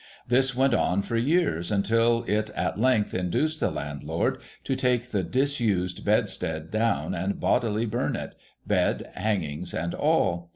This 0.27 0.55
went 0.55 0.73
on 0.73 1.03
for 1.03 1.15
years, 1.15 1.69
until 1.71 2.23
it 2.23 2.49
at 2.55 2.79
length 2.81 3.13
induced 3.13 3.59
the 3.59 3.69
landlord 3.69 4.39
to 4.63 4.75
take 4.75 5.09
the 5.09 5.21
disused 5.21 6.03
bedstead 6.03 6.71
down, 6.71 7.13
and 7.13 7.39
bodily 7.39 7.85
burn 7.85 8.15
it,— 8.15 8.33
bed, 8.65 9.11
hangings, 9.13 9.75
and 9.75 9.93
all. 9.93 10.49